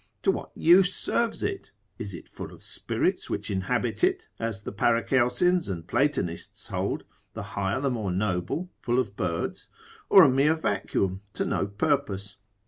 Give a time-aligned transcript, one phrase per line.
[0.23, 1.69] To what use serves it?
[1.99, 7.03] Is it full of spirits which inhabit it, as the Paracelsians and Platonists hold,
[7.35, 9.69] the higher the more noble, full of birds,
[10.09, 12.37] or a mere vacuum to no purpose?